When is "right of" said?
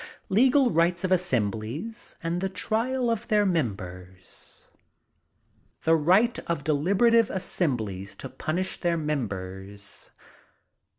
5.95-6.63